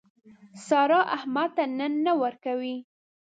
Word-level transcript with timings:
سارا 0.67 0.99
احمد 1.17 1.49
ته 1.57 1.63
تن 1.79 1.91
نه 2.05 2.13
ورکوي. 2.21 2.75